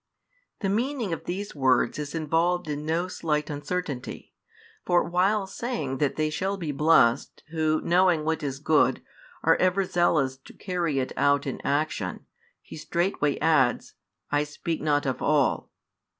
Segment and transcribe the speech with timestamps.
[0.61, 4.33] The meaning of these words is involved in no slight uncertainty.
[4.83, 9.03] For while saying that they shall be blessed, who, knowing what is good,
[9.43, 12.25] are ever zealous to carry it out in action,
[12.63, 13.93] He straightway adds:
[14.31, 15.69] I speak not of all.